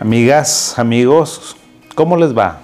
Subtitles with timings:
[0.00, 1.56] Amigas, amigos,
[1.94, 2.60] ¿cómo les va?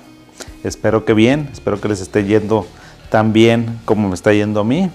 [0.62, 2.66] Espero que bien, espero que les esté yendo
[3.08, 4.90] tan bien como me está yendo a mí.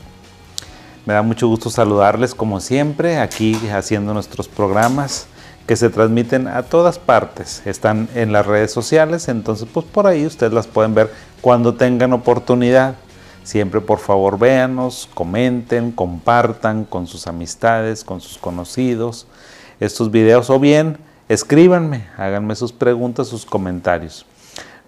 [1.07, 5.25] Me da mucho gusto saludarles como siempre aquí haciendo nuestros programas
[5.65, 7.63] que se transmiten a todas partes.
[7.65, 11.11] Están en las redes sociales, entonces pues por ahí ustedes las pueden ver
[11.41, 12.95] cuando tengan oportunidad.
[13.43, 19.27] Siempre por favor véanos, comenten, compartan con sus amistades, con sus conocidos
[19.79, 20.97] estos videos o bien
[21.29, 24.25] escríbanme, háganme sus preguntas, sus comentarios.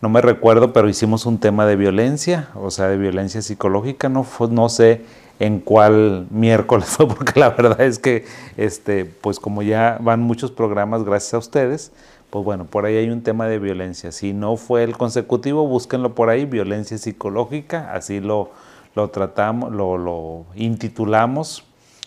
[0.02, 4.26] No me recuerdo, pero hicimos un tema de violencia, o sea, de violencia psicológica, no,
[4.50, 5.06] no sé
[5.40, 8.26] en cuál miércoles fue, porque la verdad es que,
[8.58, 11.92] este, pues como ya van muchos programas gracias a ustedes,
[12.32, 14.12] pues bueno, por ahí hay un tema de violencia.
[14.12, 18.50] Si no fue el consecutivo, búsquenlo por ahí, violencia psicológica, así lo,
[18.96, 21.64] lo tratamos, lo, lo intitulamos,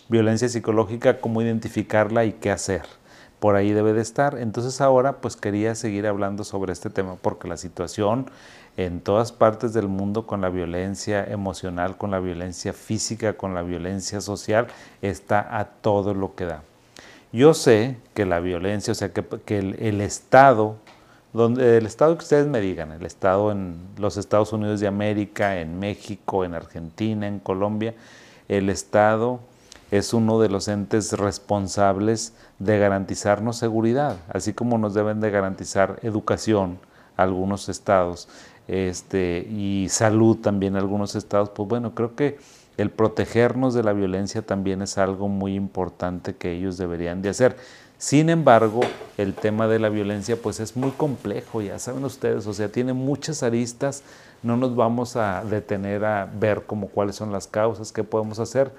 [0.09, 2.81] violencia psicológica, cómo identificarla y qué hacer
[3.39, 4.39] por ahí debe de estar.
[4.39, 8.25] Entonces ahora pues quería seguir hablando sobre este tema porque la situación
[8.77, 13.61] en todas partes del mundo con la violencia emocional, con la violencia física, con la
[13.61, 14.67] violencia social,
[15.01, 16.63] está a todo lo que da.
[17.35, 20.77] Yo sé que la violencia, o sea, que, el, Estado,
[21.33, 25.59] donde, el Estado que ustedes me digan, el Estado en los Estados Unidos de América,
[25.59, 27.93] en México, en Argentina, en Colombia,
[28.47, 29.41] el Estado
[29.91, 35.99] es uno de los entes responsables de garantizarnos seguridad, así como nos deben de garantizar
[36.03, 36.79] educación
[37.17, 38.29] algunos estados
[38.69, 42.37] este, y salud también algunos estados, pues bueno, creo que
[42.77, 47.55] el protegernos de la violencia también es algo muy importante que ellos deberían de hacer.
[47.97, 48.81] Sin embargo,
[49.17, 52.93] el tema de la violencia pues es muy complejo, ya saben ustedes, o sea, tiene
[52.93, 54.03] muchas aristas,
[54.43, 58.73] no nos vamos a detener a ver como cuáles son las causas, qué podemos hacer,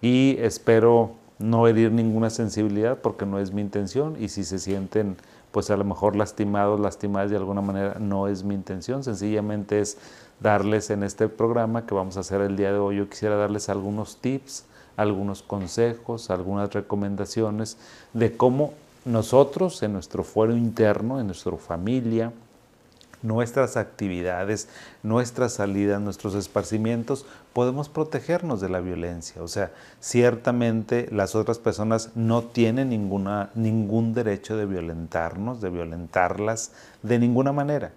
[0.00, 5.16] y espero no herir ninguna sensibilidad porque no es mi intención y si se sienten
[5.50, 9.98] pues a lo mejor lastimados, lastimadas de alguna manera, no es mi intención, sencillamente es
[10.40, 13.68] darles en este programa que vamos a hacer el día de hoy, yo quisiera darles
[13.68, 14.64] algunos tips,
[14.96, 17.78] algunos consejos, algunas recomendaciones
[18.12, 18.74] de cómo
[19.04, 22.32] nosotros en nuestro fuero interno, en nuestra familia,
[23.24, 24.68] nuestras actividades,
[25.02, 27.24] nuestras salidas, nuestros esparcimientos,
[27.54, 29.42] podemos protegernos de la violencia.
[29.42, 36.72] O sea, ciertamente las otras personas no tienen ninguna, ningún derecho de violentarnos, de violentarlas
[37.02, 37.92] de ninguna manera.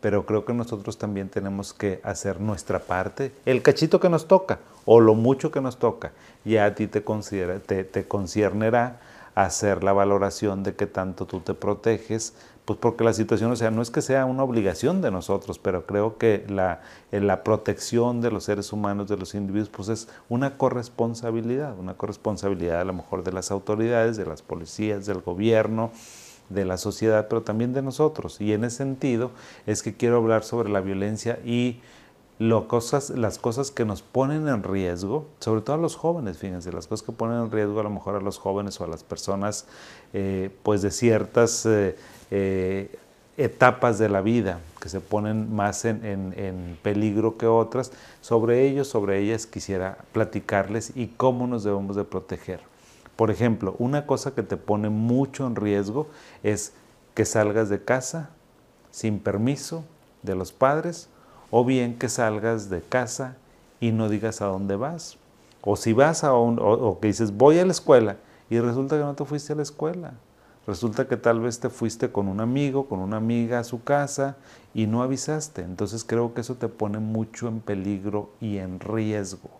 [0.00, 4.60] Pero creo que nosotros también tenemos que hacer nuestra parte, el cachito que nos toca
[4.84, 6.12] o lo mucho que nos toca.
[6.44, 9.00] Ya a ti te, considera, te, te conciernerá
[9.34, 12.34] hacer la valoración de que tanto tú te proteges,
[12.64, 15.86] pues porque la situación, o sea, no es que sea una obligación de nosotros, pero
[15.86, 20.56] creo que la, la protección de los seres humanos, de los individuos, pues es una
[20.56, 25.90] corresponsabilidad, una corresponsabilidad a lo mejor de las autoridades, de las policías, del gobierno,
[26.50, 28.40] de la sociedad, pero también de nosotros.
[28.40, 29.30] Y en ese sentido
[29.66, 31.80] es que quiero hablar sobre la violencia y
[32.40, 37.04] las cosas que nos ponen en riesgo, sobre todo a los jóvenes, fíjense, las cosas
[37.04, 39.66] que ponen en riesgo a lo mejor a los jóvenes o a las personas
[40.14, 41.96] eh, pues de ciertas eh,
[42.30, 42.96] eh,
[43.36, 48.88] etapas de la vida que se ponen más en, en, peligro que otras, sobre ellos,
[48.88, 52.69] sobre ellas quisiera platicarles y cómo nos debemos de proteger.
[53.20, 56.06] Por ejemplo, una cosa que te pone mucho en riesgo
[56.42, 56.72] es
[57.12, 58.30] que salgas de casa
[58.90, 59.84] sin permiso
[60.22, 61.10] de los padres
[61.50, 63.36] o bien que salgas de casa
[63.78, 65.18] y no digas a dónde vas.
[65.60, 68.16] O si vas a un, o, que dices voy a la escuela
[68.48, 70.14] y resulta que no te fuiste a la escuela.
[70.66, 74.38] Resulta que tal vez te fuiste con un amigo, con una amiga a su casa
[74.72, 75.60] y no avisaste.
[75.60, 79.50] Entonces creo que eso te pone mucho en peligro y en riesgo.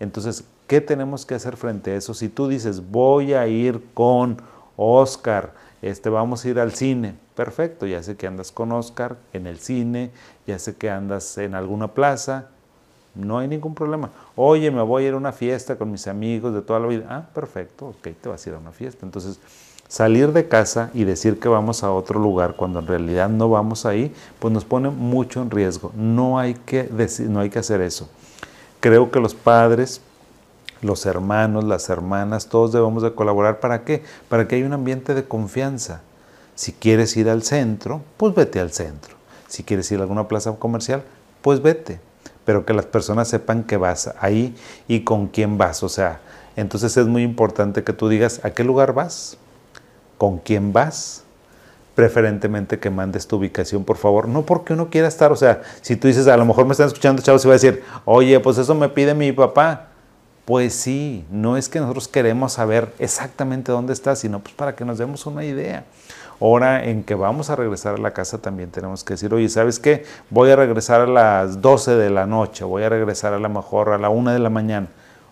[0.00, 2.14] Entonces, ¿qué tenemos que hacer frente a eso?
[2.14, 4.38] Si tú dices, voy a ir con
[4.78, 5.52] Oscar,
[5.82, 9.58] este, vamos a ir al cine, perfecto, ya sé que andas con Oscar en el
[9.58, 10.12] cine,
[10.46, 12.46] ya sé que andas en alguna plaza,
[13.14, 14.12] no hay ningún problema.
[14.34, 17.04] Oye, me voy a ir a una fiesta con mis amigos de toda la vida.
[17.10, 19.04] Ah, perfecto, ok, te vas a ir a una fiesta.
[19.04, 19.40] Entonces,
[19.88, 23.84] salir de casa y decir que vamos a otro lugar cuando en realidad no vamos
[23.84, 25.92] ahí, pues nos pone mucho en riesgo.
[25.94, 28.08] No hay que, decir, no hay que hacer eso.
[28.80, 30.00] Creo que los padres,
[30.82, 33.60] los hermanos, las hermanas, todos debemos de colaborar.
[33.60, 34.02] ¿Para qué?
[34.28, 36.02] Para que haya un ambiente de confianza.
[36.54, 39.14] Si quieres ir al centro, pues vete al centro.
[39.48, 41.02] Si quieres ir a alguna plaza comercial,
[41.40, 42.00] pues vete.
[42.44, 44.54] Pero que las personas sepan que vas ahí
[44.88, 45.82] y con quién vas.
[45.82, 46.20] O sea,
[46.56, 49.38] entonces es muy importante que tú digas a qué lugar vas,
[50.18, 51.22] con quién vas,
[51.94, 54.26] preferentemente que mandes tu ubicación, por favor.
[54.26, 56.88] No porque uno quiera estar, o sea, si tú dices, a lo mejor me están
[56.88, 59.91] escuchando, chavos, y va a decir, oye, pues eso me pide mi papá.
[60.44, 64.84] Pues sí, no es que nosotros queremos saber exactamente dónde estás, sino pues para que
[64.84, 65.84] nos demos una idea.
[66.40, 69.78] Hora en que vamos a regresar a la casa también tenemos que decir, oye, ¿sabes
[69.78, 70.04] qué?
[70.30, 73.90] Voy a regresar a las 12 de la noche, voy a regresar a lo mejor
[73.90, 74.88] a la 1 de la mañana.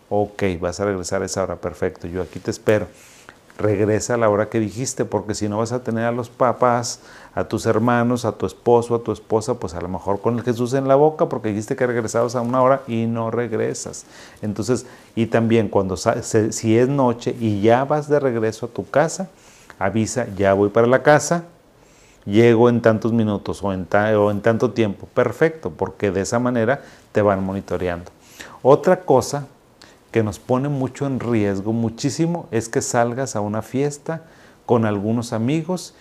[0.09, 2.87] Ok, vas a regresar a esa hora, perfecto, yo aquí te espero
[3.61, 7.01] regresa a la hora que dijiste, porque si no vas a tener a los papás,
[7.35, 10.43] a tus hermanos, a tu esposo, a tu esposa, pues a lo mejor con el
[10.43, 14.05] Jesús en la boca, porque dijiste que regresabas a una hora y no regresas.
[14.43, 19.31] Entonces, y también cuando si es noche y ya vas de regreso a tu casa,
[19.79, 21.45] avisa, ya voy para la casa,
[22.25, 23.87] llego en tantos minutos o en,
[24.17, 25.06] o en tanto tiempo.
[25.15, 26.83] Perfecto, porque de esa manera
[27.13, 28.11] te van monitoreando.
[28.63, 29.47] Otra cosa
[30.11, 34.25] que nos pone mucho en riesgo, muchísimo, es que salgas a una fiesta
[34.67, 35.95] con algunos amigos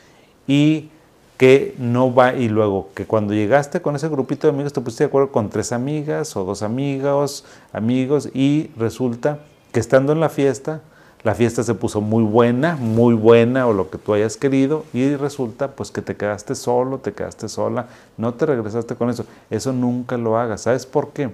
[0.47, 0.89] y
[1.37, 5.05] que no va, y luego que cuando llegaste con ese grupito de amigos te pusiste
[5.05, 9.39] de acuerdo con tres amigas o dos amigos, amigos, y resulta
[9.71, 10.81] que estando en la fiesta,
[11.23, 15.15] la fiesta se puso muy buena, muy buena o lo que tú hayas querido y
[15.15, 19.25] resulta pues que te quedaste solo, te quedaste sola, no te regresaste con eso.
[19.49, 20.61] Eso nunca lo hagas.
[20.61, 21.29] ¿Sabes por qué?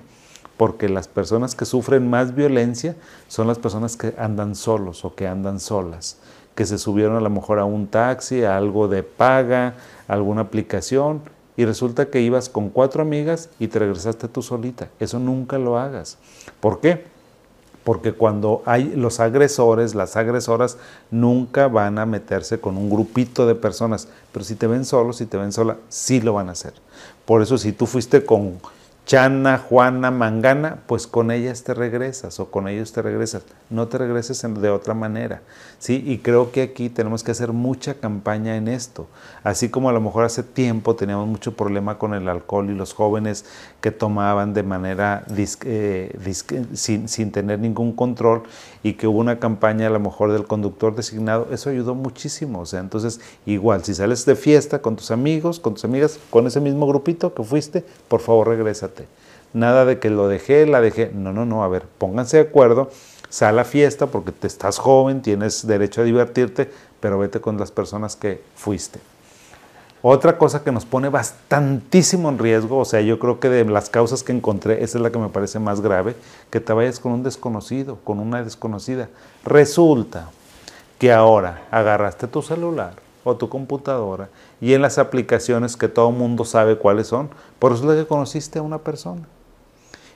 [0.57, 2.96] Porque las personas que sufren más violencia
[3.28, 6.18] son las personas que andan solos o que andan solas,
[6.56, 9.75] que se subieron a lo mejor a un taxi, a algo de paga,
[10.07, 11.22] a alguna aplicación
[11.57, 14.90] y resulta que ibas con cuatro amigas y te regresaste tú solita.
[15.00, 16.18] Eso nunca lo hagas.
[16.60, 17.06] ¿Por qué?
[17.84, 20.78] Porque cuando hay los agresores, las agresoras
[21.12, 25.28] nunca van a meterse con un grupito de personas, pero si te ven solo, si
[25.28, 26.74] te ven sola, sí lo van a hacer.
[27.25, 28.60] Por eso si tú fuiste con
[29.06, 33.44] Chana, Juana, Mangana, pues con ellas te regresas o con ellos te regresas.
[33.69, 35.42] No te regreses de otra manera.
[35.78, 36.04] ¿sí?
[36.06, 39.07] Y creo que aquí tenemos que hacer mucha campaña en esto.
[39.44, 42.94] Así como a lo mejor hace tiempo teníamos mucho problema con el alcohol y los
[42.94, 43.46] jóvenes
[43.80, 46.18] que tomaban de manera eh,
[46.74, 48.42] sin, sin tener ningún control
[48.81, 52.62] y que hubo una campaña a lo mejor del conductor designado, eso ayudó muchísimo.
[52.62, 56.48] O sea, entonces igual, si sales de fiesta con tus amigos, con tus amigas, con
[56.48, 58.94] ese mismo grupito que fuiste, por favor regrésate
[59.53, 61.12] Nada de que lo dejé, la dejé.
[61.13, 61.63] No, no, no.
[61.63, 62.89] A ver, pónganse de acuerdo.
[63.30, 66.69] Sal a la fiesta porque te estás joven, tienes derecho a divertirte,
[67.00, 69.00] pero vete con las personas que fuiste.
[70.01, 73.89] Otra cosa que nos pone bastantísimo en riesgo, o sea, yo creo que de las
[73.89, 76.15] causas que encontré, esa es la que me parece más grave,
[76.51, 79.09] que te vayas con un desconocido, con una desconocida.
[79.44, 80.30] Resulta
[81.00, 84.30] que ahora agarraste tu celular o tu computadora
[84.62, 87.30] y en las aplicaciones que todo el mundo sabe cuáles son,
[87.60, 89.27] por eso es que conociste a una persona.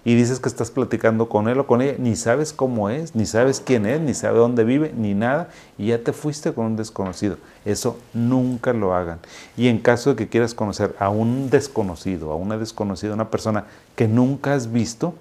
[0.06, 3.26] Y dices que estás platicando con él o con ella, ni sabes cómo es, ni
[3.26, 6.76] sabes quién es, ni sabes dónde vive, ni nada, y ya te fuiste con un
[6.78, 7.36] desconocido.
[7.66, 9.20] Eso nunca lo hagan.
[9.58, 13.66] Y en caso de que quieras conocer a un desconocido, a una desconocida, una persona
[13.98, 15.16] que nunca has visto,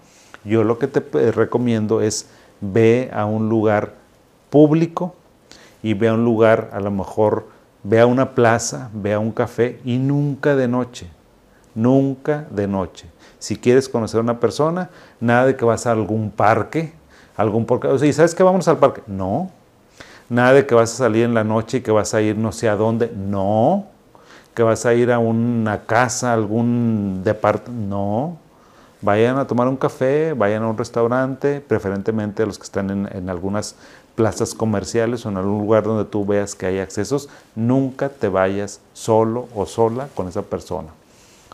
[0.44, 2.26] yo lo que te recomiendo es
[2.60, 3.94] ve a un lugar
[4.48, 5.14] público
[5.82, 9.32] y ve a un lugar a lo mejor ve a una plaza, ve a un
[9.32, 11.08] café y nunca de noche,
[11.74, 13.06] nunca de noche.
[13.38, 14.90] Si quieres conocer a una persona,
[15.20, 16.92] nada de que vas a algún parque,
[17.36, 17.86] algún parque.
[17.86, 19.02] O sea, ¿sabes que vamos al parque?
[19.06, 19.50] No.
[20.28, 22.52] Nada de que vas a salir en la noche y que vas a ir no
[22.52, 23.12] sé a dónde.
[23.14, 23.86] No.
[24.54, 27.88] Que vas a ir a una casa, algún departamento.
[27.88, 28.38] No.
[29.00, 33.76] Vayan a tomar un café, vayan a un restaurante, preferentemente los que están en algunas
[34.18, 38.80] plazas comerciales o en algún lugar donde tú veas que hay accesos, nunca te vayas
[38.92, 40.88] solo o sola con esa persona.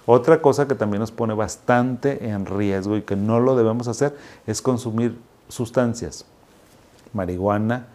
[0.06, 4.16] Otra cosa que también nos pone bastante en riesgo y que no lo debemos hacer
[4.47, 5.18] es consumir
[5.50, 6.25] sustancias,
[7.12, 7.87] marihuana,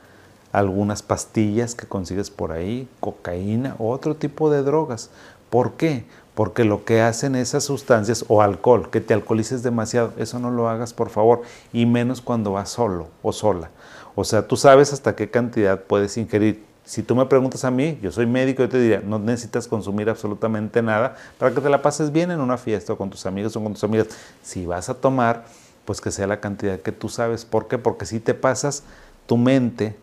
[0.51, 5.09] algunas pastillas que consigues por ahí, cocaína o otro tipo de drogas.
[5.49, 6.05] ¿Por qué?
[6.35, 10.69] Porque lo que hacen esas sustancias o alcohol, que te alcoholices demasiado, eso no lo
[10.69, 11.41] hagas por favor,
[11.73, 13.71] y menos cuando vas solo o sola.
[14.19, 16.61] O sea, tú sabes hasta qué cantidad puedes ingerir.
[16.83, 20.09] Si tú me preguntas a mí, yo soy médico, yo te diría, no necesitas consumir
[20.09, 23.55] absolutamente nada para que te la pases bien en una fiesta o con tus amigos
[23.55, 24.07] o con tus amigas.
[24.43, 25.45] Si vas a tomar,
[25.85, 27.45] pues que sea la cantidad que tú sabes.
[27.45, 27.77] ¿Por qué?
[27.77, 28.83] Porque si te pasas,
[29.25, 29.95] tu mente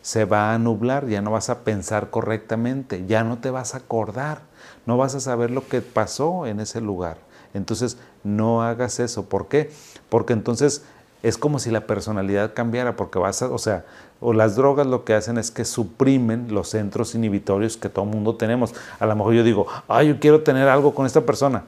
[0.00, 3.78] se va a nublar, ya no vas a pensar correctamente, ya no te vas a
[3.78, 4.42] acordar,
[4.86, 7.18] no vas a saber lo que pasó en ese lugar.
[7.52, 9.24] Entonces, no hagas eso.
[9.24, 9.72] ¿Por qué?
[10.08, 10.84] Porque entonces
[11.22, 13.84] es como si la personalidad cambiara, porque vas a, o sea,
[14.20, 18.36] o las drogas lo que hacen es que suprimen los centros inhibitorios que todo mundo
[18.36, 18.74] tenemos.
[18.98, 21.64] A lo mejor yo digo, ay, yo quiero tener algo con esta persona.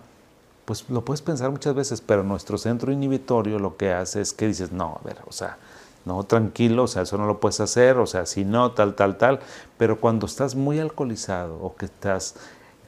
[0.65, 4.47] Pues lo puedes pensar muchas veces, pero nuestro centro inhibitorio lo que hace es que
[4.47, 5.57] dices, no, a ver, o sea,
[6.05, 9.19] no, tranquilo, o sea, eso no lo puedes hacer, o sea, si no, tal, tal,
[9.19, 9.41] tal.
[9.77, 12.35] Pero cuando estás muy alcoholizado o que estás,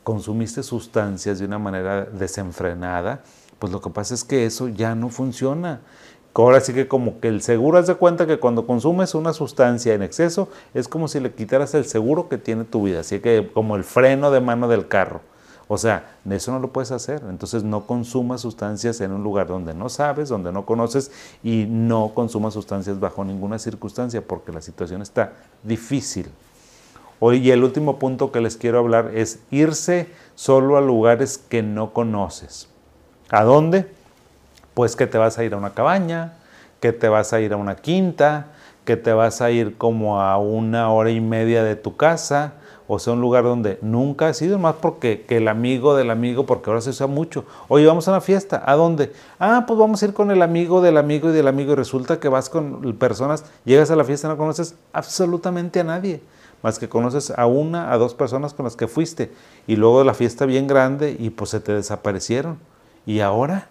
[0.04, 3.22] consumiste sustancias de una manera desenfrenada,
[3.58, 5.80] pues lo que pasa es que eso ya no funciona.
[6.34, 9.94] Ahora sí que como que el seguro, haz de cuenta que cuando consumes una sustancia
[9.94, 13.50] en exceso, es como si le quitaras el seguro que tiene tu vida, así que
[13.52, 15.20] como el freno de mano del carro.
[15.72, 17.22] O sea, eso no lo puedes hacer.
[17.28, 21.12] Entonces no consumas sustancias en un lugar donde no sabes, donde no conoces
[21.44, 26.28] y no consumas sustancias bajo ninguna circunstancia porque la situación está difícil.
[27.20, 31.62] Hoy, y el último punto que les quiero hablar es irse solo a lugares que
[31.62, 32.68] no conoces.
[33.28, 33.99] ¿A dónde?
[34.74, 36.34] Pues que te vas a ir a una cabaña,
[36.80, 38.46] que te vas a ir a una quinta,
[38.84, 42.54] que te vas a ir como a una hora y media de tu casa,
[42.88, 46.44] o sea, un lugar donde nunca has ido, más porque que el amigo del amigo,
[46.44, 47.44] porque ahora se usa mucho.
[47.68, 49.12] Oye, vamos a una fiesta, ¿a dónde?
[49.38, 52.18] Ah, pues vamos a ir con el amigo del amigo y del amigo, y resulta
[52.18, 56.20] que vas con personas, llegas a la fiesta y no conoces absolutamente a nadie,
[56.62, 59.30] más que conoces a una, a dos personas con las que fuiste,
[59.68, 62.58] y luego la fiesta bien grande y pues se te desaparecieron.
[63.06, 63.68] ¿Y ahora?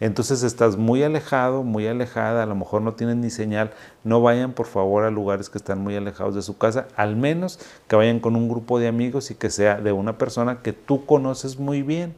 [0.00, 3.72] Entonces estás muy alejado, muy alejada, a lo mejor no tienen ni señal.
[4.02, 7.58] No vayan por favor a lugares que están muy alejados de su casa, al menos
[7.88, 11.06] que vayan con un grupo de amigos y que sea de una persona que tú
[11.06, 12.14] conoces muy bien.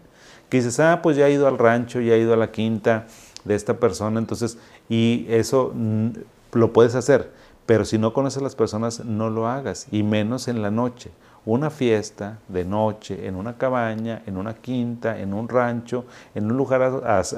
[0.48, 3.06] Que dices, ah, pues ya he ido al rancho, ya he ido a la quinta
[3.44, 4.58] de esta persona, entonces,
[4.88, 6.10] y eso mm,
[6.52, 7.30] lo puedes hacer,
[7.64, 11.10] pero si no conoces a las personas, no lo hagas, y menos en la noche
[11.46, 16.56] una fiesta de noche en una cabaña, en una quinta, en un rancho, en un
[16.56, 16.82] lugar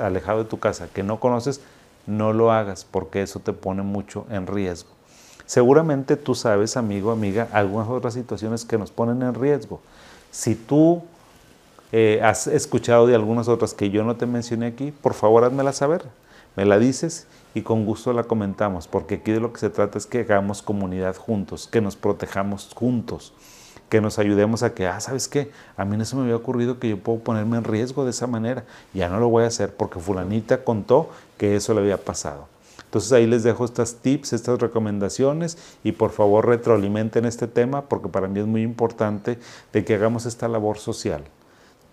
[0.01, 1.61] alejado de tu casa que no conoces,
[2.07, 4.89] no lo hagas porque eso te pone mucho en riesgo.
[5.45, 9.81] Seguramente tú sabes, amigo, amiga, algunas otras situaciones que nos ponen en riesgo.
[10.31, 11.03] Si tú
[11.93, 15.73] eh, has escuchado de algunas otras que yo no te mencioné aquí, por favor házmela
[15.73, 16.03] saber.
[16.57, 19.99] Me la dices y con gusto la comentamos, porque aquí de lo que se trata
[19.99, 23.35] es que hagamos comunidad juntos, que nos protejamos juntos
[23.89, 25.51] que nos ayudemos a que, ah, ¿sabes qué?
[25.77, 28.27] A mí no se me había ocurrido que yo puedo ponerme en riesgo de esa
[28.27, 28.65] manera.
[28.95, 32.49] Ya no lo voy a hacer porque fulanita contó que eso le había pasado.
[32.85, 38.09] Entonces ahí les dejo estas tips, estas recomendaciones y por favor retroalimenten este tema porque
[38.09, 39.39] para mí es muy importante
[39.75, 41.25] de que hagamos esta labor social.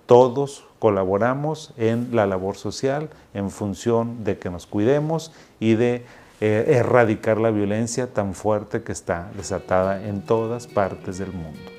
[0.06, 6.06] Todos colaboramos en la labor social en función de que nos cuidemos y de
[6.40, 11.75] eh, erradicar la violencia tan fuerte que está desatada en todas partes del mundo.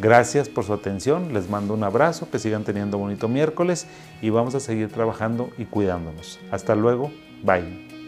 [0.00, 3.86] Gracias por su atención, les mando un abrazo, que sigan teniendo bonito miércoles
[4.22, 6.40] y vamos a seguir trabajando y cuidándonos.
[6.50, 7.99] Hasta luego, bye.